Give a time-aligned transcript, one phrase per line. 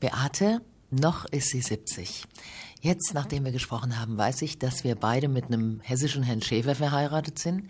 [0.00, 2.24] Beate, noch ist sie 70.
[2.80, 6.74] Jetzt, nachdem wir gesprochen haben, weiß ich, dass wir beide mit einem hessischen Herrn Schäfer
[6.74, 7.68] verheiratet sind,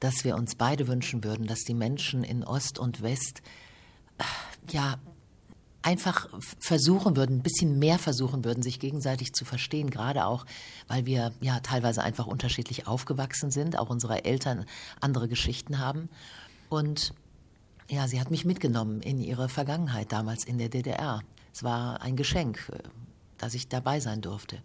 [0.00, 3.42] dass wir uns beide wünschen würden, dass die Menschen in Ost und West
[4.70, 4.96] ja
[5.82, 10.46] einfach versuchen würden, ein bisschen mehr versuchen würden, sich gegenseitig zu verstehen, gerade auch,
[10.88, 14.64] weil wir ja teilweise einfach unterschiedlich aufgewachsen sind, auch unsere Eltern
[15.00, 16.08] andere Geschichten haben.
[16.70, 17.12] Und
[17.90, 21.20] ja, sie hat mich mitgenommen in ihre Vergangenheit damals in der DDR.
[21.54, 22.78] Es war ein Geschenk, äh,
[23.38, 24.58] dass ich dabei sein durfte.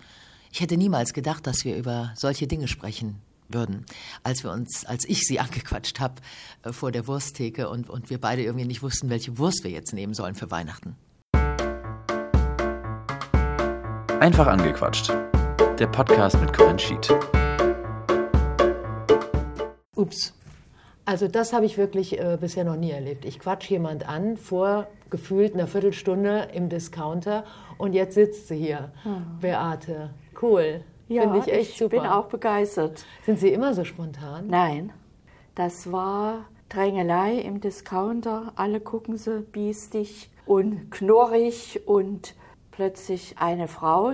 [0.51, 3.85] Ich hätte niemals gedacht, dass wir über solche Dinge sprechen würden,
[4.23, 6.15] als wir uns, als ich sie angequatscht habe
[6.63, 9.93] äh, vor der Wursttheke und, und wir beide irgendwie nicht wussten, welche Wurst wir jetzt
[9.93, 10.95] nehmen sollen für Weihnachten.
[14.19, 15.09] Einfach angequatscht.
[15.77, 17.07] Der Podcast mit Corinne Schied.
[19.95, 20.33] Ups.
[21.05, 23.25] Also das habe ich wirklich äh, bisher noch nie erlebt.
[23.25, 27.43] Ich quatsch jemand an vor gefühlt einer Viertelstunde im Discounter
[27.77, 29.25] und jetzt sitzt sie hier, hm.
[29.41, 30.11] Beate.
[30.41, 30.81] Cool.
[31.07, 31.89] Ja, Finde ich echt ich super.
[31.89, 33.05] bin auch begeistert.
[33.25, 34.47] Sind Sie immer so spontan?
[34.47, 34.93] Nein.
[35.55, 38.53] Das war Drängelei im Discounter.
[38.55, 42.35] Alle gucken so biestig und knorrig und
[42.71, 44.13] plötzlich eine Frau,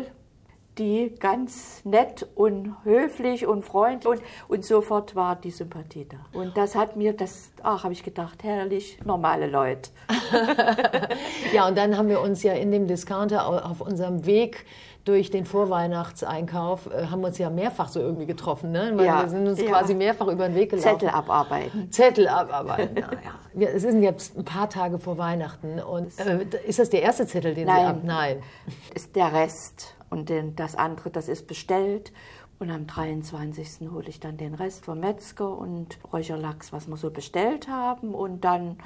[0.78, 6.18] die ganz nett und höflich und freundlich und, und sofort war die Sympathie da.
[6.38, 9.90] Und das hat mir, das, ach, habe ich gedacht, herrlich, normale Leute.
[11.54, 14.66] ja, und dann haben wir uns ja in dem Discounter auf unserem Weg
[15.06, 18.72] durch den Vorweihnachtseinkauf äh, haben wir uns ja mehrfach so irgendwie getroffen.
[18.72, 18.92] Ne?
[19.04, 19.70] Ja, wir sind uns ja.
[19.70, 21.00] quasi mehrfach über den Weg gelaufen.
[21.00, 21.92] Zettel abarbeiten.
[21.92, 22.98] Zettel abarbeiten,
[23.54, 23.68] ja.
[23.70, 25.80] Es sind jetzt ein paar Tage vor Weihnachten.
[25.80, 27.80] Und äh, ist das der erste Zettel, den Nein.
[27.80, 27.98] Sie ab?
[28.04, 28.44] Nein.
[28.94, 29.96] Ist der Rest.
[30.16, 32.12] Und den, das andere, das ist bestellt.
[32.58, 33.90] Und am 23.
[33.92, 38.16] hole ich dann den Rest vom Metzger und Räucherlachs, was wir so bestellt haben.
[38.16, 38.78] Und dann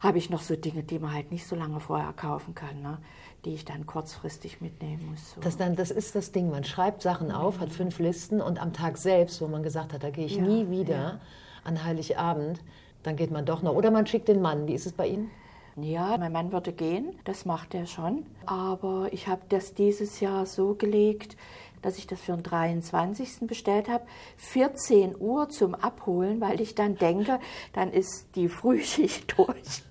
[0.00, 2.82] habe ich noch so Dinge, die man halt nicht so lange vorher kaufen kann.
[2.82, 2.98] Ne?
[3.46, 5.34] die ich dann kurzfristig mitnehmen muss.
[5.34, 5.40] So.
[5.40, 8.72] Das, dann, das ist das Ding, man schreibt Sachen auf, hat fünf Listen und am
[8.72, 11.20] Tag selbst, wo man gesagt hat, da gehe ich ja, nie wieder ja.
[11.62, 12.60] an Heiligabend,
[13.04, 13.72] dann geht man doch noch.
[13.74, 14.66] Oder man schickt den Mann.
[14.66, 15.30] Wie ist es bei Ihnen?
[15.78, 18.24] Ja, mein Mann würde gehen, das macht er schon.
[18.46, 21.36] Aber ich habe das dieses Jahr so gelegt,
[21.82, 23.46] dass ich das für den 23.
[23.46, 24.06] bestellt habe.
[24.38, 27.40] 14 Uhr zum Abholen, weil ich dann denke,
[27.74, 29.82] dann ist die Frühschicht durch.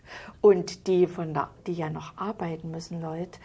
[0.41, 3.39] Und die, von der, die ja noch arbeiten müssen, Leute,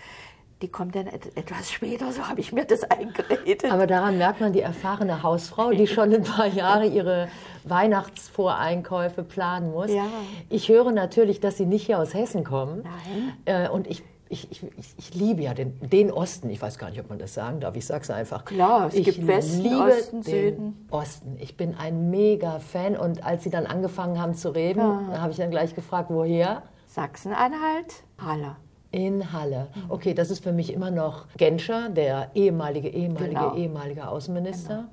[0.63, 3.71] die kommt dann etwas später, so habe ich mir das eingeredet.
[3.71, 7.29] Aber daran merkt man die erfahrene Hausfrau, die schon ein paar Jahre ihre
[7.65, 9.91] Weihnachtsvoreinkäufe planen muss.
[9.91, 10.07] Ja.
[10.49, 12.83] Ich höre natürlich, dass Sie nicht hier aus Hessen kommen.
[12.83, 13.33] Nein.
[13.45, 14.63] Äh, und ich ich, ich,
[14.97, 16.51] ich, liebe ja den, den, Osten.
[16.51, 17.75] Ich weiß gar nicht, ob man das sagen darf.
[17.75, 18.45] Ich sage es einfach.
[18.45, 20.87] Klar, es ich gibt Westen, liebe Osten, den Süden.
[20.93, 21.37] Osten.
[21.41, 22.97] Ich bin ein mega Fan.
[22.97, 25.21] Und als sie dann angefangen haben zu reden, ja.
[25.21, 26.63] habe ich dann gleich gefragt, woher?
[26.87, 28.55] Sachsen-Anhalt, Halle.
[28.93, 29.69] In Halle.
[29.75, 29.91] Mhm.
[29.91, 33.55] Okay, das ist für mich immer noch Genscher, der ehemalige, ehemalige, genau.
[33.55, 34.77] ehemalige Außenminister.
[34.77, 34.91] Genau.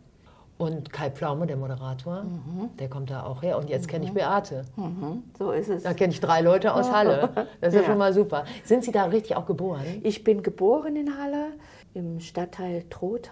[0.57, 2.75] Und Kai Pflaume, der Moderator, mhm.
[2.79, 3.57] der kommt da auch her.
[3.57, 3.91] Und jetzt mhm.
[3.91, 4.65] kenne ich Beate.
[4.75, 5.23] Mhm.
[5.37, 5.83] So ist es.
[5.83, 7.29] Da kenne ich drei Leute aus Halle.
[7.61, 7.85] Das ist ja.
[7.85, 8.45] schon mal super.
[8.63, 9.83] Sind Sie da richtig auch geboren?
[10.03, 11.53] Ich bin geboren in Halle,
[11.93, 13.31] im Stadtteil Trotha.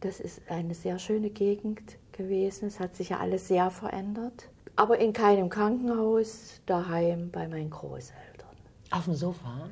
[0.00, 2.66] Das ist eine sehr schöne Gegend gewesen.
[2.66, 4.48] Es hat sich ja alles sehr verändert.
[4.76, 8.48] Aber in keinem Krankenhaus, daheim bei meinen Großeltern.
[8.90, 9.68] Auf dem Sofa?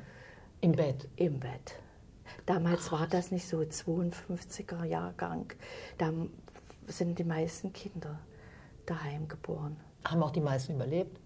[0.61, 1.07] Im Bett?
[1.15, 1.75] Im Bett.
[2.45, 2.99] Damals Krass.
[2.99, 5.51] war das nicht so 52er Jahrgang.
[5.97, 6.11] Da
[6.87, 8.19] sind die meisten Kinder
[8.85, 9.77] daheim geboren.
[10.05, 11.19] Haben auch die meisten überlebt?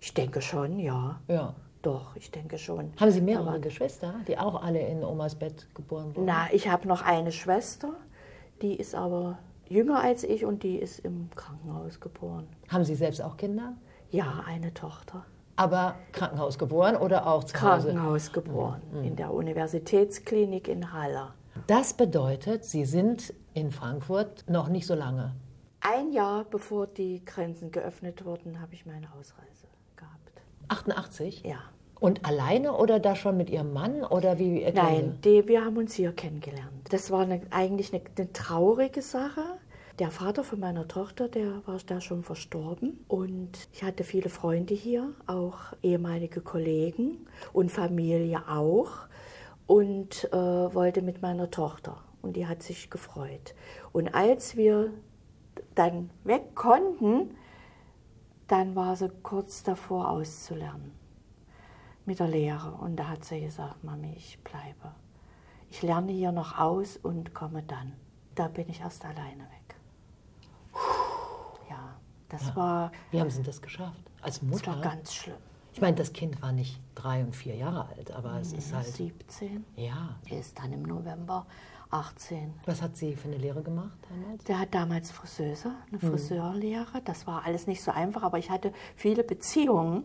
[0.00, 1.20] Ich denke schon, ja.
[1.28, 1.54] Ja.
[1.82, 2.92] Doch, ich denke schon.
[2.98, 6.26] Haben Sie mehrere Aber, Geschwister, die auch alle in Omas Bett geboren wurden?
[6.26, 7.94] Na, ich habe noch eine Schwester,
[8.62, 12.48] die ist aber jünger als ich und die ist im Krankenhaus geboren.
[12.68, 13.74] Haben Sie selbst auch Kinder?
[14.10, 15.26] Ja, eine Tochter.
[15.56, 17.88] Aber Krankenhaus geboren oder auch zu Hause?
[17.88, 19.04] Krankenhaus geboren, mhm.
[19.04, 21.34] in der Universitätsklinik in Halle.
[21.66, 25.34] Das bedeutet, Sie sind in Frankfurt noch nicht so lange.
[25.80, 30.42] Ein Jahr bevor die Grenzen geöffnet wurden, habe ich meine Ausreise gehabt.
[30.68, 31.42] 88?
[31.44, 31.58] Ja.
[32.00, 34.66] Und alleine oder da schon mit Ihrem Mann oder wie?
[34.74, 36.88] Nein, die, wir haben uns hier kennengelernt.
[36.90, 39.42] Das war eine, eigentlich eine, eine, traurige Sache.
[40.00, 44.74] Der Vater von meiner Tochter, der war da schon verstorben und ich hatte viele Freunde
[44.74, 49.06] hier, auch ehemalige Kollegen und Familie auch
[49.68, 53.54] und äh, wollte mit meiner Tochter und die hat sich gefreut.
[53.92, 54.90] Und als wir
[55.76, 57.36] dann weg konnten,
[58.48, 60.90] dann war sie kurz davor auszulernen
[62.04, 64.92] mit der Lehre und da hat sie gesagt, Mami, ich bleibe.
[65.70, 67.92] Ich lerne hier noch aus und komme dann.
[68.34, 69.63] Da bin ich erst alleine weg.
[72.34, 72.56] Das ja.
[72.56, 72.92] war.
[73.10, 74.00] Wie haben Sie das geschafft?
[74.20, 74.72] Als Mutter?
[74.72, 75.36] Das war ganz schlimm.
[75.72, 78.86] Ich meine, das Kind war nicht drei und vier Jahre alt, aber es ist halt.
[78.86, 79.64] 17.
[79.76, 80.16] Ja.
[80.28, 81.46] Er ist dann im November
[81.90, 82.54] 18.
[82.66, 84.44] Was hat sie für eine Lehre gemacht damals?
[84.44, 87.02] Der hat damals Friseuse, eine Friseurlehre.
[87.04, 90.04] Das war alles nicht so einfach, aber ich hatte viele Beziehungen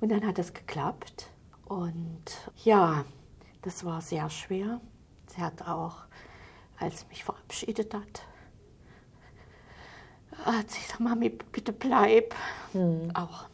[0.00, 1.30] und dann hat es geklappt.
[1.66, 3.04] Und ja,
[3.62, 4.80] das war sehr schwer.
[5.28, 6.04] Sie hat auch,
[6.78, 8.22] als sie mich verabschiedet hat,
[10.44, 12.34] hat sie gesagt, Mami, bitte bleib.
[13.14, 13.46] Auch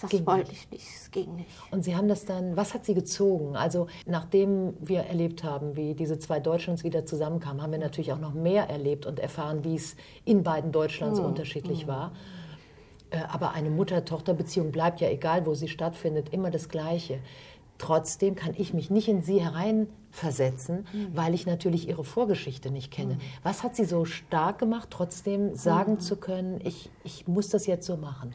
[0.00, 1.48] das Ging wollte ich nicht, es ging nicht.
[1.70, 3.56] Und Sie haben das dann, was hat Sie gezogen?
[3.56, 8.18] Also nachdem wir erlebt haben, wie diese zwei Deutschlands wieder zusammenkamen, haben wir natürlich auch
[8.18, 9.94] noch mehr erlebt und erfahren, wie es
[10.24, 12.12] in beiden Deutschlands unterschiedlich war.
[13.10, 17.20] Äh, Aber eine Mutter-Tochter-Beziehung bleibt ja, egal wo sie stattfindet, immer das Gleiche.
[17.78, 23.18] Trotzdem kann ich mich nicht in Sie hereinversetzen, weil ich natürlich Ihre Vorgeschichte nicht kenne.
[23.42, 27.86] Was hat Sie so stark gemacht, trotzdem sagen zu können, ich, ich muss das jetzt
[27.86, 28.34] so machen?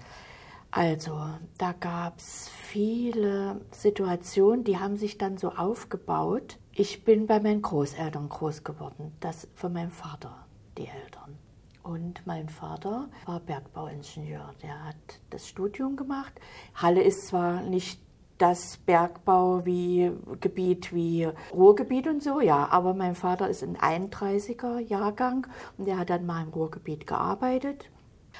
[0.71, 1.19] Also,
[1.57, 6.57] da gab es viele Situationen, die haben sich dann so aufgebaut.
[6.73, 10.45] Ich bin bei meinen Großeltern groß geworden, das von meinem Vater,
[10.77, 11.37] die Eltern.
[11.81, 14.95] Und mein Vater war Bergbauingenieur, der hat
[15.31, 16.33] das Studium gemacht.
[16.75, 17.99] Halle ist zwar nicht
[18.39, 25.45] das Bergbaugebiet wie Ruhrgebiet und so, ja, aber mein Vater ist ein 31er Jahrgang
[25.77, 27.91] und der hat dann mal im Ruhrgebiet gearbeitet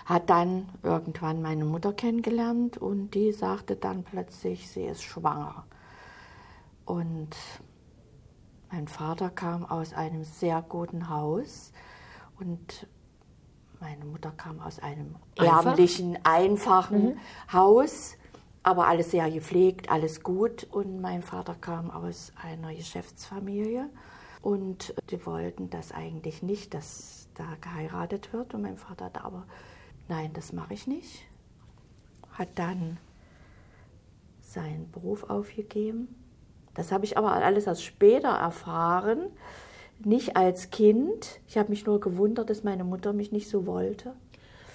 [0.06, 5.66] hat dann irgendwann meine Mutter kennengelernt und die sagte dann plötzlich, sie ist schwanger.
[6.86, 7.36] Und
[8.72, 11.72] mein Vater kam aus einem sehr guten Haus
[12.40, 12.88] und
[13.80, 15.66] meine Mutter kam aus einem Einfach?
[15.66, 17.20] ärmlichen, einfachen
[17.52, 18.18] Haus,
[18.70, 20.68] aber alles sehr gepflegt, alles gut.
[20.72, 23.90] Und mein Vater kam aus einer Geschäftsfamilie
[24.42, 28.54] und die wollten das eigentlich nicht, dass da geheiratet wird.
[28.54, 29.46] Und mein Vater hat aber
[30.08, 31.26] nein, das mache ich nicht.
[32.32, 32.98] Hat dann
[34.40, 36.16] seinen Beruf aufgegeben.
[36.74, 39.32] Das habe ich aber alles erst später erfahren,
[40.04, 41.42] nicht als Kind.
[41.48, 44.14] Ich habe mich nur gewundert, dass meine Mutter mich nicht so wollte.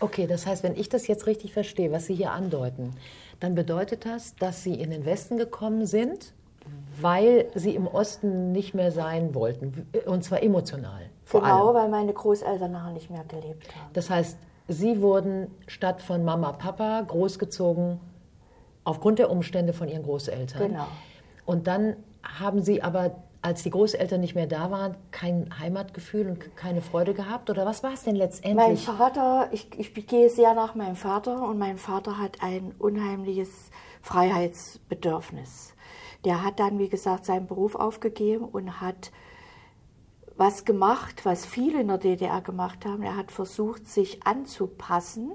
[0.00, 2.94] Okay, das heißt, wenn ich das jetzt richtig verstehe, was Sie hier andeuten,
[3.41, 6.32] dann bedeutet das, dass Sie in den Westen gekommen sind,
[7.00, 11.02] weil Sie im Osten nicht mehr sein wollten, und zwar emotional.
[11.25, 11.76] Vor genau, allem.
[11.76, 13.91] weil meine Großeltern nachher nicht mehr gelebt haben.
[13.93, 14.38] Das heißt,
[14.69, 18.00] Sie wurden statt von Mama, Papa großgezogen
[18.85, 20.70] aufgrund der Umstände von Ihren Großeltern.
[20.70, 20.87] Genau.
[21.44, 26.56] Und dann haben Sie aber, als die Großeltern nicht mehr da waren, kein Heimatgefühl und
[26.56, 27.50] keine Freude gehabt?
[27.50, 28.87] Oder was war es denn Mein letztendlich?
[28.87, 33.70] Vater, ich, ich gehe sehr nach meinem Vater und mein Vater hat ein unheimliches
[34.00, 35.75] Freiheitsbedürfnis.
[36.25, 39.12] Der hat dann, wie gesagt, seinen Beruf aufgegeben und hat
[40.38, 43.02] was gemacht, was viele in der DDR gemacht haben.
[43.02, 45.32] Er hat versucht, sich anzupassen,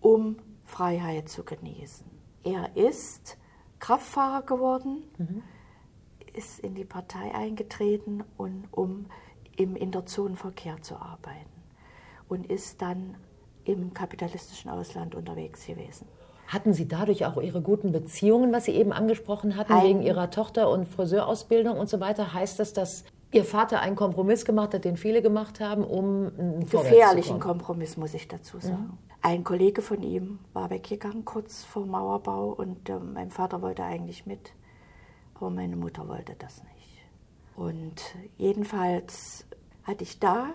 [0.00, 0.36] um
[0.66, 2.06] Freiheit zu genießen.
[2.44, 3.38] Er ist
[3.78, 5.02] Kraftfahrer geworden,
[6.36, 9.06] ist in die Partei eingetreten, und, um
[9.56, 11.50] im Interzonenverkehr zu arbeiten
[12.28, 13.16] und ist dann
[13.64, 16.06] im kapitalistischen Ausland unterwegs gewesen.
[16.46, 20.30] Hatten Sie dadurch auch Ihre guten Beziehungen, was Sie eben angesprochen hatten, Ein- wegen Ihrer
[20.30, 22.32] Tochter und Friseurausbildung und so weiter?
[22.32, 26.30] Heißt das, dass Ihr Vater einen Kompromiss gemacht hat, den viele gemacht haben, um
[26.66, 27.40] vorwärts Gefährlichen?
[27.40, 28.96] Kompromiss, muss ich dazu sagen.
[29.20, 34.24] Ein Kollege von ihm war weggegangen kurz vor Mauerbau und äh, mein Vater wollte eigentlich
[34.26, 34.52] mit,
[35.36, 36.98] aber meine Mutter wollte das nicht.
[37.56, 38.00] Und
[38.38, 39.46] jedenfalls
[39.84, 40.48] hatte ich da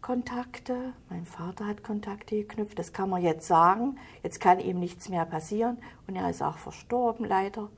[0.00, 3.98] Kontakte, mein Vater hat Kontakte geknüpft, das kann man jetzt sagen.
[4.22, 7.68] Jetzt kann ihm nichts mehr passieren und er ist auch verstorben, leider.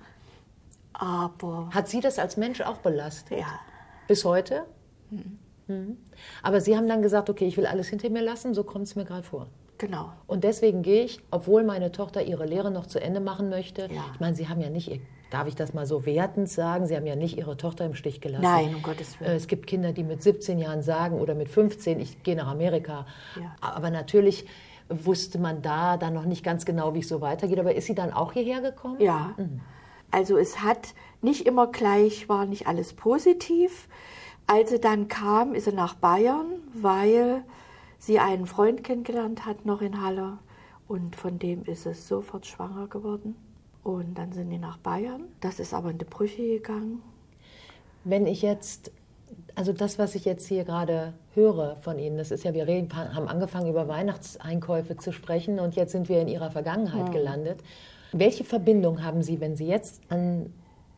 [0.92, 3.38] Aber Hat Sie das als Mensch auch belastet?
[3.38, 3.60] ja,
[4.08, 4.64] Bis heute?
[5.68, 5.96] Mhm.
[6.42, 8.96] Aber Sie haben dann gesagt, okay, ich will alles hinter mir lassen, so kommt es
[8.96, 9.46] mir gerade vor.
[9.78, 10.12] genau.
[10.26, 13.82] Und deswegen gehe ich, obwohl meine Tochter ihre Lehre noch zu Ende machen möchte.
[13.92, 14.04] Ja.
[14.12, 16.96] Ich meine, Sie haben ja nicht, ihr- darf ich das mal so wertend sagen, Sie
[16.96, 18.42] haben ja nicht Ihre Tochter im Stich gelassen.
[18.42, 19.30] Nein, um Gottes Willen.
[19.32, 22.48] Äh, Es gibt Kinder, die mit 17 Jahren sagen oder mit 15, ich gehe nach
[22.48, 23.06] Amerika.
[23.36, 23.54] Ja.
[23.60, 24.46] Aber natürlich
[24.88, 27.58] wusste man da dann noch nicht ganz genau, wie es so weitergeht.
[27.58, 29.00] Aber ist sie dann auch hierher gekommen?
[29.00, 29.34] Ja.
[30.10, 33.88] Also es hat nicht immer gleich, war nicht alles positiv.
[34.46, 37.44] Als sie dann kam, ist sie nach Bayern, weil
[37.98, 40.38] sie einen Freund kennengelernt hat, noch in Halle.
[40.86, 43.36] Und von dem ist sie sofort schwanger geworden.
[43.82, 45.24] Und dann sind die nach Bayern.
[45.40, 47.02] Das ist aber in die Brüche gegangen.
[48.04, 48.90] Wenn ich jetzt,
[49.54, 52.94] also das, was ich jetzt hier gerade höre von Ihnen, das ist ja, wir reden,
[52.94, 57.62] haben angefangen über Weihnachtseinkäufe zu sprechen und jetzt sind wir in Ihrer Vergangenheit gelandet.
[58.12, 60.52] Welche Verbindung haben Sie, wenn Sie jetzt an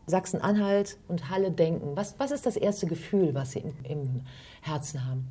[0.07, 1.97] Sachsen-Anhalt und Halle denken?
[1.97, 4.21] Was, was ist das erste Gefühl, was Sie im, im
[4.63, 5.29] Herzen haben?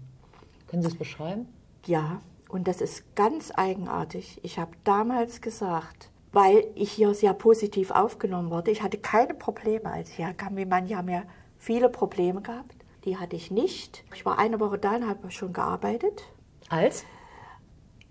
[0.67, 1.47] Können Sie es beschreiben?
[1.85, 4.39] Ja, und das ist ganz eigenartig.
[4.43, 8.71] Ich habe damals gesagt, weil ich hier sehr positiv aufgenommen wurde.
[8.71, 10.57] Ich hatte keine Probleme, als ich herkam.
[10.57, 11.23] Wie manche haben ja
[11.57, 12.75] viele Probleme gehabt.
[13.05, 14.03] Die hatte ich nicht.
[14.13, 16.23] Ich war eine Woche da und habe schon gearbeitet.
[16.69, 17.05] Als?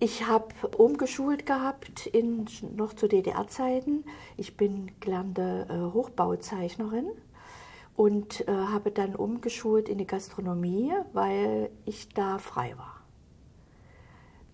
[0.00, 0.46] Ich habe
[0.76, 2.46] umgeschult gehabt in,
[2.76, 4.04] noch zu DDR-Zeiten.
[4.36, 7.08] Ich bin gelernte äh, Hochbauzeichnerin
[7.96, 12.97] und äh, habe dann umgeschult in die Gastronomie, weil ich da frei war.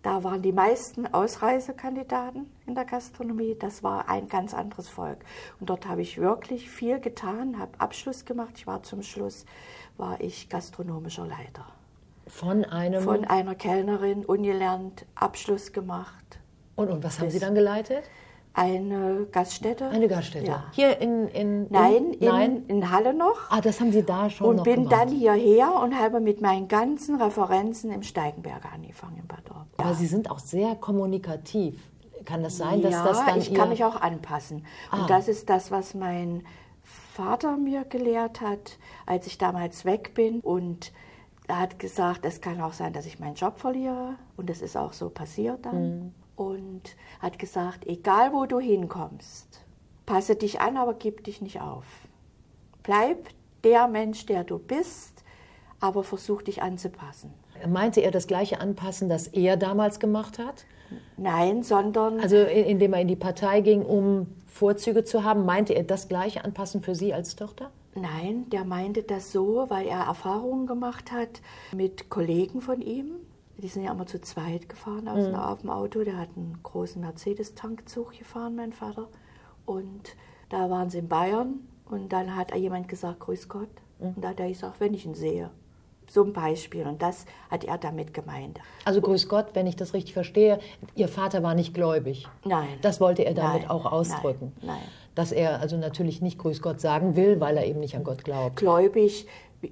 [0.04, 3.56] Da waren die meisten Ausreisekandidaten in der Gastronomie.
[3.58, 5.24] Das war ein ganz anderes Volk.
[5.58, 8.52] Und dort habe ich wirklich viel getan, habe Abschluss gemacht.
[8.56, 9.46] Ich war zum Schluss,
[9.96, 11.64] war ich gastronomischer Leiter.
[12.26, 13.02] Von einem.
[13.02, 16.38] Von einer Kellnerin, ungelernt, Abschluss gemacht.
[16.76, 18.04] Und, und was haben Sie dann geleitet?
[18.56, 19.88] Eine Gaststätte.
[19.88, 20.46] Eine Gaststätte.
[20.46, 20.64] Ja.
[20.70, 22.64] Hier in, in, Nein, in, nein.
[22.68, 23.50] In, Halle noch.
[23.50, 24.92] Ah, das haben Sie da schon und noch bin gemacht.
[24.92, 29.66] dann hierher und habe mit meinen ganzen Referenzen im Steigenberger angefangen in Bad Orb.
[29.76, 31.74] Aber Sie sind auch sehr kommunikativ.
[32.24, 34.64] Kann das sein, dass ja, das dann ich kann mich auch anpassen.
[34.90, 35.00] Ah.
[35.00, 36.44] Und das ist das, was mein
[36.84, 40.38] Vater mir gelehrt hat, als ich damals weg bin.
[40.40, 40.92] Und
[41.48, 44.14] er hat gesagt, es kann auch sein, dass ich meinen Job verliere.
[44.36, 45.98] Und das ist auch so passiert dann.
[45.98, 46.14] Mhm.
[46.36, 46.82] Und
[47.20, 49.60] hat gesagt, egal wo du hinkommst,
[50.06, 51.84] passe dich an, aber gib dich nicht auf.
[52.82, 53.28] Bleib
[53.62, 55.22] der Mensch, der du bist,
[55.80, 57.32] aber versuch dich anzupassen.
[57.68, 60.64] Meinte er das gleiche Anpassen, das er damals gemacht hat?
[61.16, 65.72] Nein, sondern Also in- indem er in die Partei ging, um Vorzüge zu haben, meinte
[65.74, 67.70] er das gleiche Anpassen für Sie als Tochter?
[67.94, 71.40] Nein, der meinte das so, weil er Erfahrungen gemacht hat
[71.72, 73.12] mit Kollegen von ihm.
[73.64, 75.34] Die sind ja immer zu zweit gefahren aus Mhm.
[75.36, 76.04] auf dem Auto.
[76.04, 79.08] Der hat einen großen Mercedes-Tankzug gefahren, mein Vater.
[79.64, 80.14] Und
[80.50, 83.70] da waren sie in Bayern und dann hat jemand gesagt, Grüß Gott.
[84.00, 84.08] Mhm.
[84.16, 85.48] Und da hat er gesagt, wenn ich ihn sehe.
[86.06, 86.86] So ein Beispiel.
[86.86, 88.60] Und das hat er damit gemeint.
[88.84, 90.58] Also grüß Gott, wenn ich das richtig verstehe,
[90.94, 92.28] Ihr Vater war nicht gläubig.
[92.44, 92.68] Nein.
[92.82, 94.52] Das wollte er damit Nein, auch ausdrücken.
[94.60, 94.88] nein, nein.
[95.14, 98.24] Dass er also natürlich nicht grüß Gott sagen will, weil er eben nicht an Gott
[98.24, 98.56] glaubt.
[98.56, 99.26] gläubig.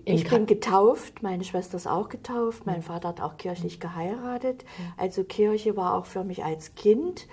[0.04, 4.64] Ich bin getauft, meine Schwester ist auch getauft, mein Vater hat auch kirchlich geheiratet.
[4.96, 7.26] Also Kirche war auch für mich als Kind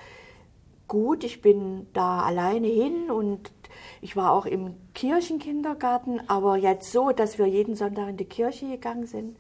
[0.88, 1.24] gut.
[1.24, 3.52] Ich bin da alleine hin und
[4.02, 8.68] ich war auch im Kirchenkindergarten, aber jetzt so, dass wir jeden Sonntag in die Kirche
[8.68, 9.38] gegangen sind,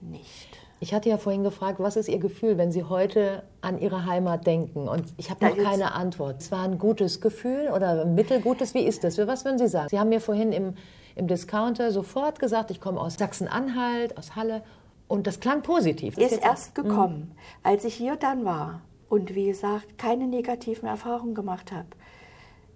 [0.00, 0.58] nicht.
[0.80, 4.48] Ich hatte ja vorhin gefragt, was ist Ihr Gefühl, wenn Sie heute an Ihre Heimat
[4.48, 4.88] denken?
[4.88, 6.42] Und ich habe noch keine Antwort.
[6.42, 8.74] Es war ein gutes Gefühl oder ein mittelgutes?
[8.74, 9.16] Wie ist das?
[9.18, 9.88] Was würden Sie sagen?
[9.90, 10.74] Sie haben mir vorhin im,
[11.14, 14.62] im Discounter sofort gesagt, ich komme aus Sachsen-Anhalt, aus Halle.
[15.08, 16.14] Und das klang positiv.
[16.14, 21.34] Das Ist erst gekommen, als ich hier dann war und wie gesagt keine negativen Erfahrungen
[21.34, 21.88] gemacht habe.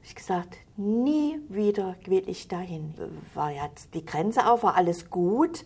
[0.03, 2.95] Ich gesagt, nie wieder will ich dahin.
[3.35, 5.65] War jetzt die Grenze auf, war alles gut,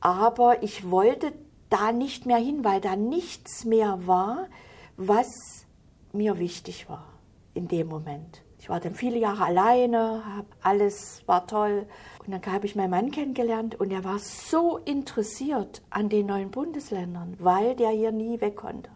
[0.00, 1.32] aber ich wollte
[1.70, 4.48] da nicht mehr hin, weil da nichts mehr war,
[4.96, 5.66] was
[6.12, 7.06] mir wichtig war
[7.54, 8.42] in dem Moment.
[8.60, 11.86] Ich war dann viele Jahre alleine, hab alles war toll.
[12.18, 16.50] Und dann habe ich meinen Mann kennengelernt und er war so interessiert an den neuen
[16.50, 18.90] Bundesländern, weil der hier nie weg konnte.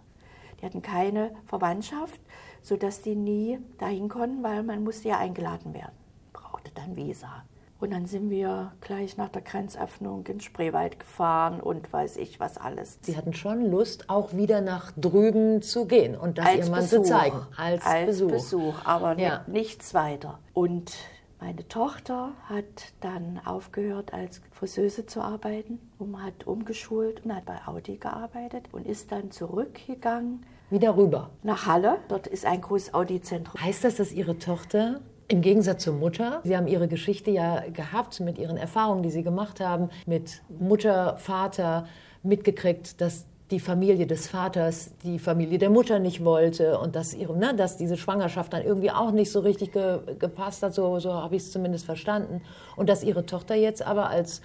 [0.61, 2.21] Die hatten keine Verwandtschaft,
[2.63, 5.97] sodass die nie dahin konnten, weil man musste ja eingeladen werden.
[6.35, 7.45] Brauchte dann Visa.
[7.85, 12.57] Und dann sind wir gleich nach der Grenzöffnung in Spreewald gefahren und weiß ich was
[12.57, 12.99] alles.
[13.03, 17.03] Sie hatten schon Lust, auch wieder nach drüben zu gehen und das Ihrem Mann zu
[17.03, 17.43] zeigen.
[17.59, 18.31] Als, Besuch.
[18.31, 19.45] Besuch, aber Ja.
[19.47, 20.39] ni- nichts weiter.
[20.55, 20.95] Und
[21.43, 22.65] meine Tochter hat
[23.03, 28.87] dann aufgehört, als Friseuse zu arbeiten, um, hat umgeschult und hat bei Audi gearbeitet und
[28.87, 31.29] ist dann zurückgegangen Wieder rüber.
[31.43, 31.99] nach Halle.
[32.09, 33.61] Dort ist ein großes Audi-Zentrum.
[33.61, 38.21] Heißt das, dass Ihre Tochter im Gegensatz zur Mutter, Sie haben Ihre Geschichte ja gehabt
[38.21, 41.87] mit Ihren Erfahrungen, die Sie gemacht haben, mit Mutter, Vater,
[42.23, 47.37] mitgekriegt, dass die Familie des Vaters die Familie der Mutter nicht wollte und dass, ihre,
[47.37, 51.13] ne, dass diese Schwangerschaft dann irgendwie auch nicht so richtig ge, gepasst hat, so, so
[51.13, 52.41] habe ich es zumindest verstanden.
[52.77, 54.41] Und dass Ihre Tochter jetzt aber als,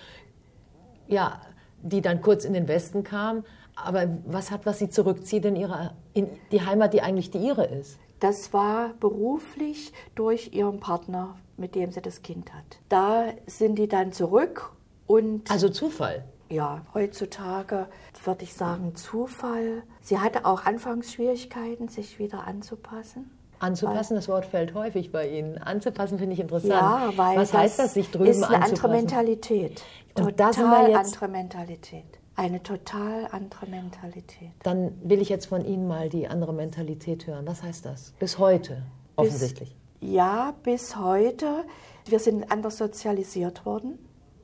[1.08, 1.42] ja,
[1.82, 3.44] die dann kurz in den Westen kam,
[3.76, 7.64] aber was hat, was sie zurückzieht in, ihre, in die Heimat, die eigentlich die ihre
[7.66, 7.98] ist?
[8.20, 12.80] Das war beruflich durch ihren Partner, mit dem sie das Kind hat.
[12.90, 14.72] Da sind die dann zurück
[15.08, 16.24] und Also Zufall.
[16.50, 17.88] ja, heutzutage
[18.26, 19.84] würde ich sagen Zufall.
[20.02, 23.32] Sie hatte auch Anfangsschwierigkeiten, sich wieder anzupassen.
[23.60, 25.58] Anzupassen, das Wort fällt häufig bei Ihnen.
[25.58, 26.72] Anzupassen finde ich interessant.
[26.72, 28.92] Ja, weil Was das heißt das, sich drüben ist eine andere anzupassen?
[28.96, 29.84] Mentalität.
[30.18, 32.19] Und da sind wir Total jetzt- andere Mentalität.
[32.40, 34.52] Eine total andere Mentalität.
[34.64, 37.46] Dann will ich jetzt von Ihnen mal die andere Mentalität hören.
[37.46, 38.14] Was heißt das?
[38.18, 38.82] Bis heute,
[39.18, 39.76] offensichtlich.
[40.00, 41.66] Ja, bis heute.
[42.06, 44.00] Wir sind anders sozialisiert worden.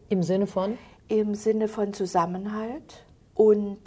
[0.09, 3.79] Im Sinne von, Im Sinne von Zusammenhalt und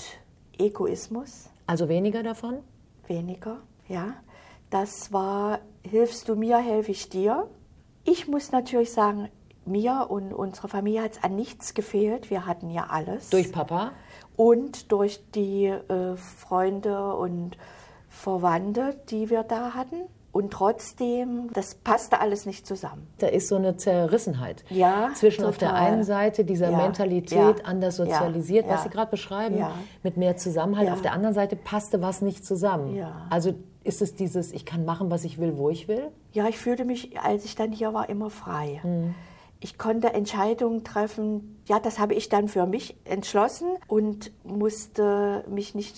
[0.57, 1.51] Egoismus.
[1.67, 2.61] also weniger davon?
[3.09, 4.15] weniger, ja.
[4.71, 7.47] Das war hilfst du mir, helfe ich dir.
[8.05, 9.29] Ich muss natürlich sagen,
[9.69, 12.31] mir und unserer Familie hat es an nichts gefehlt.
[12.31, 13.31] Wir hatten ja alles.
[13.31, 13.93] Durch Papa?
[14.37, 17.57] Und durch die äh, Freunde und
[18.09, 19.97] Verwandte, die wir da hatten.
[20.31, 23.09] Und trotzdem, das passte alles nicht zusammen.
[23.19, 25.87] Da ist so eine Zerrissenheit Ja, zwischen auf der total.
[25.87, 28.83] einen Seite dieser Ja, Mentalität ja, anders sozialisiert, was.
[28.83, 29.65] Sie gerade beschreiben,
[30.03, 30.91] mit mehr Zusammenhalt.
[30.91, 33.03] Auf der anderen Seite passte was nicht zusammen.
[33.31, 36.09] Also ist es dieses, ich kann machen, was ich will, wo ich will?
[36.33, 38.81] Ja, ich fühlte mich, als ich dann hier war, immer frei.
[38.85, 39.15] Mhm.
[39.61, 41.61] Ich konnte Entscheidungen treffen.
[41.67, 45.97] Ja, das habe ich dann für mich entschlossen und musste mich nicht,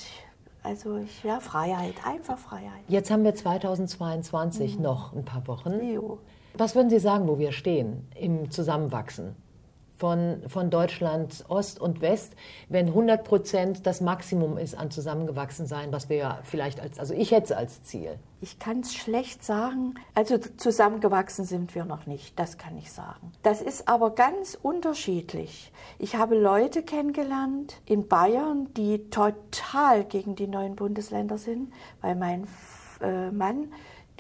[0.63, 2.83] also ich, ja, Freiheit, einfach Freiheit.
[2.89, 4.83] Jetzt haben wir 2022 Mhm.
[4.83, 5.73] noch ein paar Wochen.
[5.93, 6.19] Jo.
[6.55, 9.37] Was würden Sie sagen, wo wir stehen im Zusammenwachsen
[10.01, 12.35] von, von Deutschland Ost und West,
[12.71, 17.31] wenn 100 Prozent das Maximum ist an Zusammengewachsensein, was wir ja vielleicht als, also ich
[17.31, 18.19] hätte es als Ziel.
[18.41, 19.95] Ich kann es schlecht sagen.
[20.15, 23.31] Also zusammengewachsen sind wir noch nicht, das kann ich sagen.
[23.43, 25.71] Das ist aber ganz unterschiedlich.
[25.99, 32.47] Ich habe Leute kennengelernt in Bayern, die total gegen die neuen Bundesländer sind, weil mein
[33.03, 33.71] äh, Mann,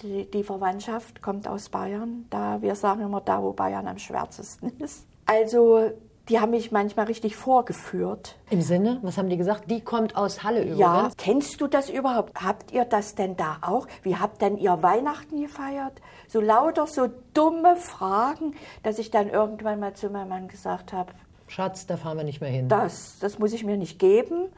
[0.02, 2.26] die Verwandtschaft kommt aus Bayern.
[2.30, 5.06] Da, wir sagen immer da, wo Bayern am schwärzesten ist.
[5.30, 5.92] Also
[6.28, 8.36] die haben mich manchmal richtig vorgeführt.
[8.50, 9.70] Im Sinne, was haben die gesagt?
[9.70, 11.16] Die kommt aus Halle Ja, übrigens.
[11.16, 12.34] kennst du das überhaupt?
[12.34, 13.86] Habt ihr das denn da auch?
[14.02, 15.92] Wie habt denn ihr Weihnachten gefeiert?
[16.26, 21.12] So lauter, so dumme Fragen, dass ich dann irgendwann mal zu meinem Mann gesagt habe,
[21.46, 22.68] Schatz, da fahren wir nicht mehr hin.
[22.68, 24.48] das, das muss ich mir nicht geben.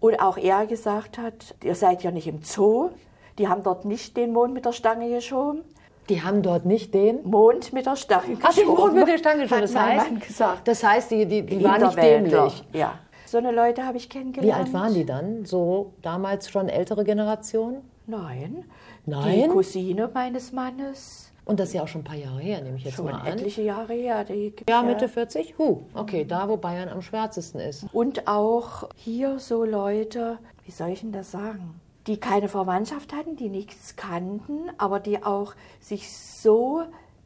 [0.00, 2.90] Und auch er gesagt hat, ihr seid ja nicht im Zoo.
[3.38, 5.62] Die haben dort nicht den Mond mit der Stange geschoben.
[6.08, 7.22] Die haben dort nicht den.
[7.24, 8.42] Mond mit der Stange geschoben.
[8.44, 9.58] Ach, den Mond mit der Stange schon.
[9.58, 10.68] Hat Das heißt, gesagt.
[10.68, 12.64] das heißt, die, die, die waren nicht dämlich.
[12.72, 12.94] Ja.
[13.26, 14.64] So eine Leute habe ich Wie kennengelernt.
[14.66, 15.44] alt waren die dann?
[15.44, 17.82] So damals schon ältere Generation?
[18.06, 18.64] Nein.
[19.04, 19.42] Nein?
[19.42, 21.30] Die Cousine meines Mannes.
[21.44, 23.14] Und das ist ja auch schon ein paar Jahre her, nehme ich jetzt Schon mal
[23.20, 23.26] an.
[23.26, 24.24] etliche Jahre her.
[24.68, 25.54] Ja, Mitte 40?
[25.58, 27.86] Huh, okay, da wo Bayern am schwärzesten ist.
[27.92, 31.80] Und auch hier so Leute, wie soll ich denn das sagen?
[32.08, 36.82] Die keine Verwandtschaft hatten, die nichts kannten, aber die auch sich so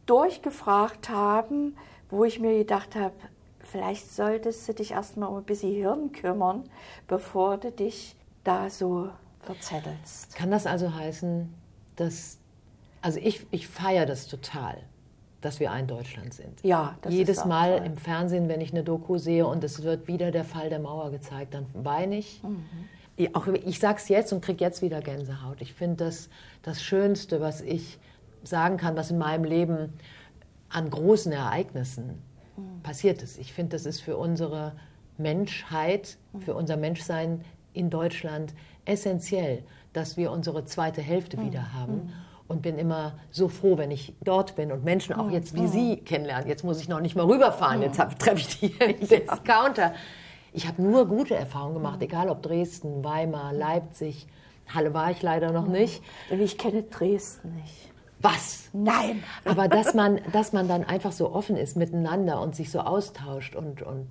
[0.07, 1.77] durchgefragt haben,
[2.11, 3.15] wo ich mir gedacht habe,
[3.61, 6.65] vielleicht solltest du dich erstmal um ein bisschen Hirn kümmern,
[7.07, 9.09] bevor du dich da so
[9.41, 10.35] verzettelst.
[10.35, 11.53] Kann das also heißen,
[11.95, 12.39] dass,
[13.03, 14.79] also ich, ich feiere das total,
[15.41, 16.61] dass wir ein Deutschland sind.
[16.65, 17.87] Ja, das Jedes ist Mal toll.
[17.87, 21.11] im Fernsehen, wenn ich eine Doku sehe und es wird wieder der Fall der Mauer
[21.13, 22.43] gezeigt, dann weine ich.
[22.43, 22.65] Mhm.
[23.35, 25.61] Auch ich sage es jetzt und kriege jetzt wieder Gänsehaut.
[25.61, 26.29] Ich finde das
[26.63, 27.99] das Schönste, was ich
[28.45, 29.93] sagen kann, was in meinem Leben
[30.69, 32.23] an großen Ereignissen
[32.57, 32.83] Mhm.
[32.83, 33.39] passiert ist.
[33.39, 34.73] Ich finde, das ist für unsere
[35.17, 36.41] Menschheit, Mhm.
[36.43, 38.55] für unser Menschsein in Deutschland
[38.85, 41.47] essentiell, dass wir unsere zweite Hälfte Mhm.
[41.47, 42.13] wieder haben.
[42.49, 45.97] Und bin immer so froh, wenn ich dort bin und Menschen auch jetzt wie Sie
[45.97, 46.47] kennenlernen.
[46.49, 49.95] Jetzt muss ich noch nicht mal rüberfahren, jetzt treffe ich die hier im Discounter.
[50.53, 54.27] Ich habe nur gute Erfahrungen gemacht, egal ob Dresden, Weimar, Leipzig.
[54.69, 56.03] Halle war ich leider noch nicht.
[56.31, 57.91] Und ich kenne Dresden nicht.
[58.21, 58.69] Was?
[58.73, 59.25] Nein!
[59.45, 63.57] Aber dass man, dass man dann einfach so offen ist miteinander und sich so austauscht
[63.57, 64.07] und, und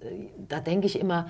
[0.00, 1.28] äh, da denke ich immer,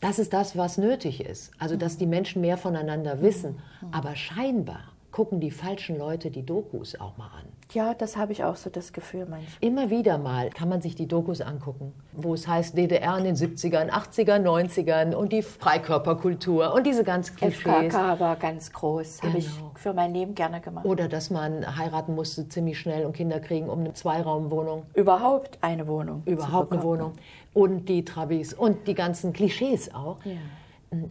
[0.00, 1.52] das ist das, was nötig ist.
[1.58, 3.58] Also, dass die Menschen mehr voneinander wissen.
[3.92, 4.80] Aber scheinbar
[5.12, 7.46] gucken die falschen Leute die Dokus auch mal an.
[7.72, 9.52] Ja, das habe ich auch so das Gefühl manchmal.
[9.60, 13.36] Immer wieder mal kann man sich die Dokus angucken, wo es heißt DDR in den
[13.36, 17.60] 70ern, 80ern, 90ern und die Freikörperkultur und diese ganzen Klischees.
[17.60, 19.70] FKK war ganz groß, habe ich Genau.
[19.74, 20.84] für mein Leben gerne gemacht.
[20.84, 24.84] Oder dass man heiraten musste ziemlich schnell und Kinder kriegen um eine Zweiraumwohnung.
[24.94, 26.22] überhaupt eine Wohnung.
[26.26, 26.82] überhaupt eine.
[26.82, 27.12] Wohnung.
[27.52, 30.18] Und die Trabis und die ganzen Klischees auch.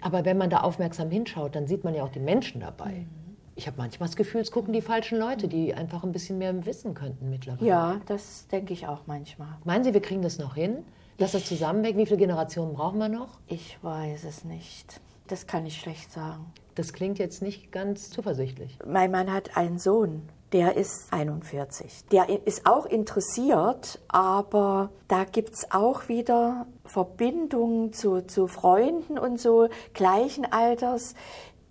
[0.02, 3.06] Aber wenn man da aufmerksam hinschaut, dann sieht man ja auch die Menschen dabei.
[3.60, 6.66] Ich habe manchmal das Gefühl, es gucken die falschen Leute, die einfach ein bisschen mehr
[6.66, 7.68] wissen könnten mittlerweile.
[7.68, 9.50] Ja, das denke ich auch manchmal.
[9.66, 10.86] Meinen Sie, wir kriegen das noch hin?
[11.18, 11.98] Dass das zusammenwägt?
[11.98, 13.42] Wie viele Generationen brauchen wir noch?
[13.48, 15.02] Ich weiß es nicht.
[15.28, 16.46] Das kann ich schlecht sagen.
[16.76, 18.80] Das klingt jetzt nicht ganz zuversichtlich.
[18.88, 22.06] Mein Mann hat einen Sohn, der ist 41.
[22.12, 29.40] Der ist auch interessiert, aber da gibt es auch wieder Verbindungen zu, zu Freunden und
[29.40, 31.14] so gleichen Alters,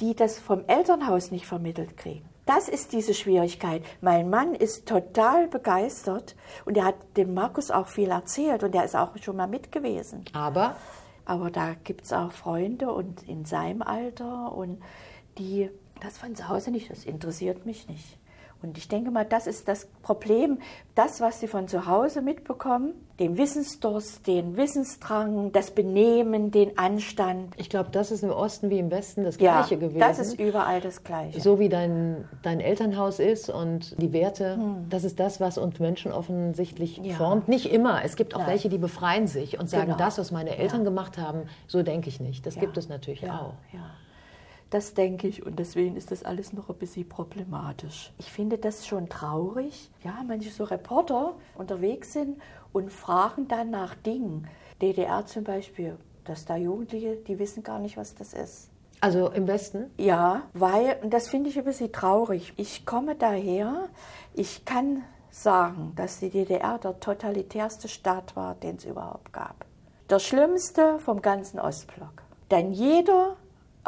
[0.00, 2.28] die das vom Elternhaus nicht vermittelt kriegen.
[2.46, 3.84] Das ist diese Schwierigkeit.
[4.00, 6.34] Mein Mann ist total begeistert
[6.64, 9.70] und er hat dem Markus auch viel erzählt und er ist auch schon mal mit
[9.70, 10.24] gewesen.
[10.32, 10.76] Aber
[11.28, 14.82] Aber da gibt es auch Freunde und in seinem Alter und
[15.37, 18.18] die, das von zu Hause nicht, das interessiert mich nicht.
[18.61, 20.59] Und ich denke mal, das ist das Problem,
[20.97, 27.55] das, was sie von zu Hause mitbekommen, den Wissensdurst, den Wissensdrang, das Benehmen, den Anstand.
[27.57, 30.01] Ich glaube, das ist im Osten wie im Westen das Ja, Gleiche gewesen.
[30.01, 31.40] das ist überall das Gleiche.
[31.40, 34.59] so wie dein, dein Elternhaus ist und die Werte,
[34.90, 37.05] das ist das, was uns Menschen offensichtlich Hm.
[37.05, 37.14] Ja.
[37.16, 37.47] formt.
[37.49, 38.05] Nicht immer.
[38.05, 38.49] Es gibt auch Nein.
[38.51, 39.99] welche, die befreien sich und sagen, Genau.
[39.99, 40.85] das, was meine Eltern Ja.
[40.85, 42.44] gemacht haben, so denke ich nicht.
[42.44, 43.55] Das Ja, gibt es natürlich ja, auch.
[43.73, 43.81] Ja.
[44.70, 48.12] Das denke ich und deswegen ist das alles noch ein bisschen problematisch.
[48.18, 49.90] Ich finde das schon traurig.
[50.04, 52.40] Ja, manche so Reporter unterwegs sind
[52.72, 54.46] und fragen dann nach Dingen.
[54.83, 58.70] DDR zum Beispiel, dass da Jugendliche, die wissen gar nicht, was das ist.
[59.00, 59.90] Also im Westen?
[59.96, 62.52] Ja, weil, und das finde ich ein bisschen traurig.
[62.57, 63.88] Ich komme daher,
[64.35, 69.64] ich kann sagen, dass die DDR der totalitärste Staat war, den es überhaupt gab.
[70.11, 72.22] Der schlimmste vom ganzen Ostblock.
[72.50, 73.37] Denn jeder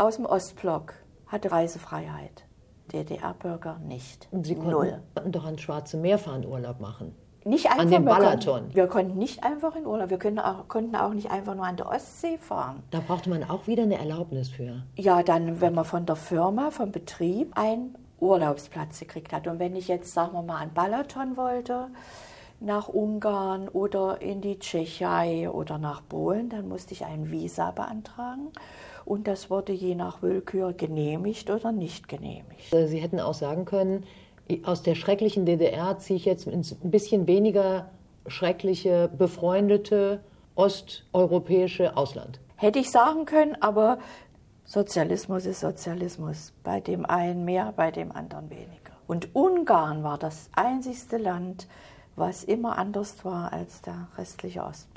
[0.00, 0.94] aus dem Ostblock
[1.26, 2.44] hatte Reisefreiheit.
[2.92, 4.28] DDR-Bürger nicht.
[4.32, 5.02] Und Sie konnten, Null.
[5.26, 7.14] doch ans Schwarze Meer fahren Urlaub machen.
[7.44, 8.54] Nicht einfach, den wir Balaton.
[8.54, 10.10] Konnten, wir konnten nicht einfach in Urlaub.
[10.10, 12.82] Wir können auch, konnten auch nicht einfach nur an der Ostsee fahren.
[12.90, 14.82] Da brauchte man auch wieder eine Erlaubnis für.
[14.96, 19.46] Ja, dann, wenn man von der Firma, vom Betrieb einen Urlaubsplatz gekriegt hat.
[19.46, 21.88] Und wenn ich jetzt, sagen wir mal, an Balaton wollte,
[22.58, 28.48] nach Ungarn oder in die Tschechei oder nach Polen, dann musste ich ein Visa beantragen.
[29.04, 32.72] Und das wurde je nach Willkür genehmigt oder nicht genehmigt.
[32.72, 34.04] Äh, Sie hätten auch sagen können,
[34.64, 37.90] aus der schrecklichen DDR ziehe ich jetzt ins ein bisschen weniger
[38.26, 40.20] schreckliche, befreundete
[40.54, 42.40] osteuropäische Ausland.
[42.56, 43.98] Hätte ich sagen können, aber
[44.64, 46.52] Sozialismus ist Sozialismus.
[46.62, 48.92] Bei dem einen mehr, bei dem anderen weniger.
[49.06, 51.66] Und Ungarn war das einzigste Land,
[52.16, 54.89] was immer anders war als der restliche Ostblock.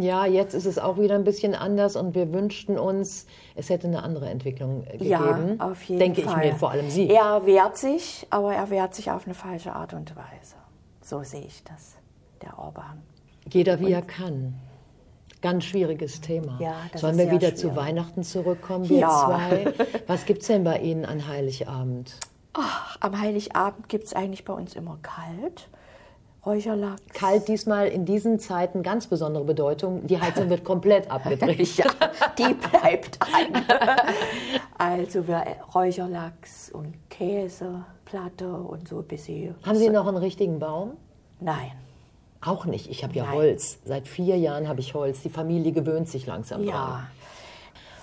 [0.00, 3.86] Ja, jetzt ist es auch wieder ein bisschen anders und wir wünschten uns, es hätte
[3.86, 5.56] eine andere Entwicklung äh, gegeben.
[5.58, 6.44] Ja, auf jeden Denke Fall.
[6.46, 7.08] ich mir, vor allem Sie.
[7.08, 10.56] Er wehrt sich, aber er wehrt sich auf eine falsche Art und Weise.
[11.02, 11.96] So sehe ich das,
[12.42, 13.02] der Orban.
[13.50, 14.54] Jeder wie er kann.
[15.40, 16.58] Ganz schwieriges Thema.
[16.60, 17.76] Ja, Sollen wir wieder zu schwierig.
[17.76, 19.24] Weihnachten zurückkommen, wir Ja.
[19.26, 19.72] zwei?
[20.06, 22.14] Was gibt es denn bei Ihnen an Heiligabend?
[22.54, 25.68] Ach, am Heiligabend gibt es eigentlich bei uns immer kalt.
[26.48, 27.02] Räucherlachs.
[27.12, 30.06] Kalt diesmal in diesen Zeiten ganz besondere Bedeutung.
[30.06, 31.76] Die Heizung wird komplett abgedreht.
[31.76, 31.84] Ja,
[32.38, 33.64] die bleibt an.
[34.80, 39.56] Also wir Räucherlachs und Käseplatte und so ein bisschen.
[39.66, 40.92] Haben Sie noch einen richtigen Baum?
[41.40, 41.72] Nein.
[42.40, 42.88] Auch nicht.
[42.88, 43.34] Ich habe ja Nein.
[43.34, 43.80] Holz.
[43.84, 45.20] Seit vier Jahren habe ich Holz.
[45.22, 46.68] Die Familie gewöhnt sich langsam dran.
[46.68, 47.06] Ja.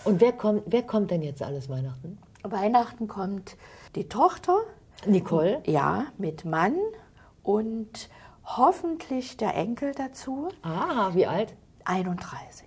[0.03, 2.17] Und wer kommt, wer kommt denn jetzt alles Weihnachten?
[2.43, 3.55] Weihnachten kommt
[3.95, 4.57] die Tochter,
[5.05, 5.63] Nicole?
[5.65, 6.75] ja, mit Mann
[7.41, 8.09] und
[8.45, 11.53] hoffentlich der Enkel dazu, Ah, wie alt?
[11.85, 12.65] 31.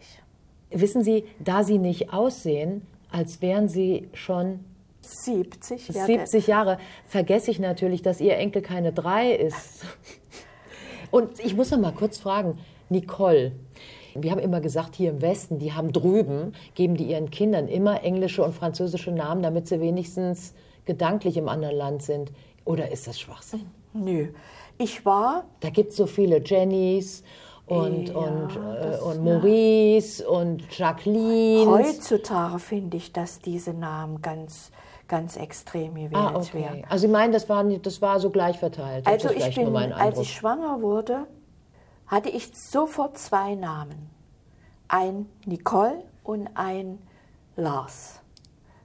[0.70, 4.60] Wissen Sie, da Sie nicht aussehen, als wären Sie schon
[5.00, 5.94] 70.
[5.94, 9.84] werde- 70 Jahre, vergesse ich natürlich, dass Ihr Enkel keine drei ist.
[11.10, 12.58] Und ich muss noch mal kurz fragen,
[12.90, 13.52] Nicole,
[14.14, 18.02] wir haben immer gesagt, hier im Westen, die haben drüben, geben die ihren Kindern immer
[18.02, 22.32] englische und französische Namen, damit sie wenigstens gedanklich im anderen Land sind.
[22.64, 23.66] Oder ist das Schwachsinn?
[23.92, 24.28] Nö.
[24.78, 27.22] Ich war Da gibt es so viele Jennys
[27.66, 31.70] und, Ja, und, äh, das- und Maurice und Jacqueline.
[31.70, 34.70] heutzutage, finde ich, dass diese Namen ganz,
[35.08, 36.62] ganz extrem gewählt Ah, okay.
[36.62, 36.84] werden.
[36.88, 39.06] Also Sie meinen, das war, nicht- das war so gleich verteilt?
[39.06, 41.26] Also ich bin, als ich schwanger wurde,
[42.06, 44.10] hatte ich sofort zwei Namen.
[44.88, 46.98] Ein Nicole und ein
[47.56, 48.20] Lars,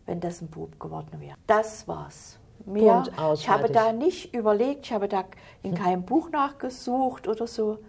[0.05, 1.35] wenn das ein Bub geworden wäre.
[1.47, 2.39] Das war's.
[2.65, 5.25] Mehr, ich habe da nicht überlegt, ich habe da
[5.61, 7.79] in keinem Buch nachgesucht oder so.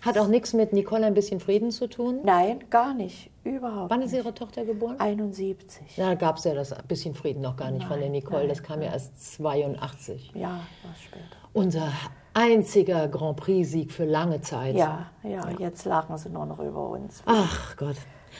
[0.00, 2.20] Hat auch nichts mit Nicole ein bisschen Frieden zu tun?
[2.24, 3.30] Nein, gar nicht.
[3.44, 4.24] Überhaupt Wann ist nicht.
[4.24, 4.96] Ihre Tochter geboren?
[4.98, 5.96] 71.
[5.96, 8.48] Da gab es ja das bisschen Frieden noch gar nicht von der Nein, Nicole.
[8.48, 10.32] Das nein, kam ja erst 82.
[10.34, 11.24] Ja, war später.
[11.52, 11.88] Unser
[12.34, 14.76] einziger Grand Prix-Sieg für lange Zeit.
[14.76, 17.22] Ja, ja, jetzt lachen sie nur noch über uns.
[17.26, 17.96] Ach Gott.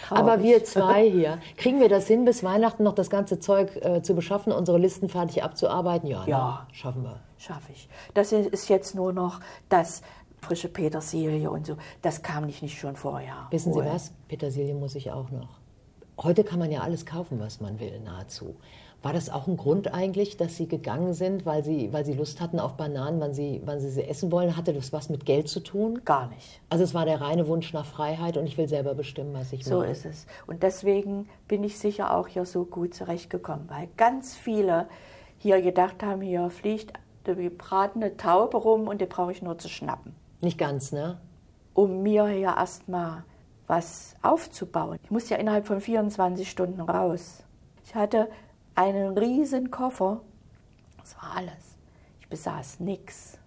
[0.09, 0.23] Traurig.
[0.23, 4.03] Aber wir zwei hier, kriegen wir das hin, bis Weihnachten noch das ganze Zeug äh,
[4.03, 6.09] zu beschaffen, unsere Listen fertig abzuarbeiten?
[6.09, 6.67] Ja, Ja.
[6.69, 6.75] Ne?
[6.75, 7.21] schaffen wir.
[7.39, 7.89] schaffe ich.
[8.15, 10.03] Das ist jetzt nur noch das
[10.41, 11.77] frische Petersilie und so.
[12.03, 13.47] Das kam nicht, nicht schon vorher.
[13.51, 14.13] Wissen Sie was?
[14.29, 15.61] Petersilie muss ich auch noch.
[16.23, 18.57] Heute kann man ja alles kaufen, was man will, nahezu.
[19.03, 22.41] War das auch ein Grund eigentlich, dass Sie gegangen sind, weil Sie, weil Sie Lust
[22.41, 24.57] hatten auf Bananen, wann Sie, wann Sie sie essen wollen?
[24.57, 26.03] Hatte das was mit Geld zu tun?
[26.05, 26.61] Gar nicht.
[26.71, 29.65] Also es war der reine Wunsch nach Freiheit und ich will selber bestimmen, was ich
[29.65, 29.89] So mache.
[29.89, 30.27] ist es.
[30.47, 34.87] Und deswegen bin ich sicher auch hier so gut zurechtgekommen, weil ganz viele
[35.39, 36.93] hier gedacht haben, hier fliegt
[37.27, 41.19] die gebratene Taube rum und die brauche ich nur zu schnappen, Nicht ganz, ne?
[41.75, 43.25] um mir hier erstmal
[43.67, 44.99] was aufzubauen.
[45.03, 47.43] Ich musste ja innerhalb von 24 Stunden raus.
[47.85, 48.29] Ich hatte
[48.75, 50.21] einen riesen Koffer.
[50.99, 51.77] Das war alles.
[52.21, 53.39] Ich besaß nichts.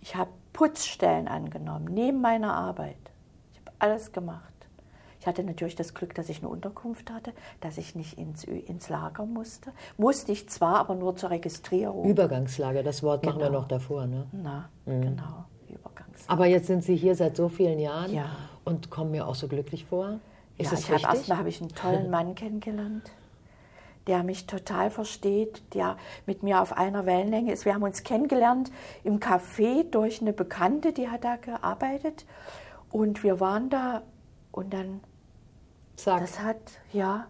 [0.00, 2.96] Ich habe Putzstellen angenommen, neben meiner Arbeit.
[3.52, 4.52] Ich habe alles gemacht.
[5.20, 8.88] Ich hatte natürlich das Glück, dass ich eine Unterkunft hatte, dass ich nicht ins, ins
[8.88, 9.72] Lager musste.
[9.96, 12.04] Musste ich zwar, aber nur zur Registrierung.
[12.08, 13.60] Übergangslager, das Wort machen wir Genau.
[13.60, 14.06] noch davor.
[14.06, 14.26] Ne?
[14.30, 16.30] Na, genau, Übergangslager.
[16.32, 18.26] Aber jetzt sind Sie hier seit so vielen Jahren Ja.
[18.64, 20.20] und kommen mir auch so glücklich vor.
[20.58, 21.14] Ist ja, das ich habe richtig?
[21.18, 23.10] erstmal habe ich einen tollen Mann kennengelernt,
[24.06, 27.64] der mich total versteht, der mit mir auf einer Wellenlänge ist.
[27.64, 28.70] Wir haben uns kennengelernt
[29.04, 32.26] im Café durch eine Bekannte, die hat da gearbeitet.
[32.90, 34.02] Und wir waren da
[34.52, 35.00] und dann,
[35.96, 36.20] Zack.
[36.20, 36.56] das hat,
[36.92, 37.26] ja,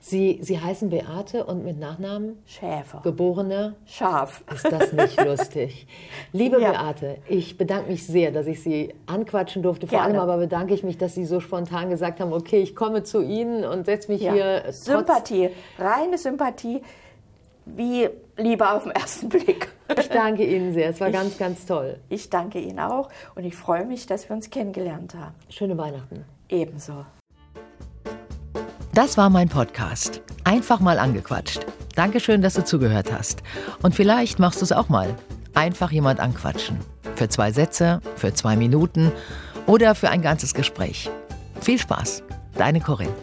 [0.00, 3.74] Sie, Sie heißen Beate und mit Nachnamen Schäfer, geborene.
[3.84, 4.44] Schaf.
[4.54, 5.86] Ist das nicht lustig?
[6.32, 6.70] Liebe Ja.
[6.70, 9.86] Beate, ich bedanke mich sehr, dass ich Sie anquatschen durfte.
[9.86, 10.14] Vor Gerne.
[10.14, 13.20] allem aber bedanke ich mich, dass Sie so spontan gesagt haben, okay, ich komme zu
[13.22, 14.32] Ihnen und setze mich Ja.
[14.32, 16.80] hier trotz Sympathie, reine Sympathie,
[17.66, 19.68] wie Liebe auf den ersten Blick.
[19.98, 20.90] Ich danke Ihnen sehr.
[20.90, 21.98] Es war ganz, ganz toll.
[22.08, 25.34] Ich danke Ihnen auch und ich freue mich, dass wir uns kennengelernt haben.
[25.50, 26.24] Schöne Weihnachten.
[26.48, 27.04] Ebenso.
[28.98, 30.22] Das war mein Podcast.
[30.42, 31.64] Einfach mal angequatscht.
[31.94, 33.44] Dankeschön, dass du zugehört hast.
[33.80, 35.14] Und vielleicht machst du es auch mal.
[35.54, 36.78] Einfach jemand anquatschen.
[37.14, 39.12] Für zwei Sätze, für zwei Minuten
[39.66, 41.08] oder für ein ganzes Gespräch.
[41.60, 42.24] Viel Spaß.
[42.56, 43.14] Deine Corinne.